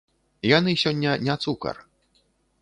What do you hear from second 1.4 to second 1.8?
цукар.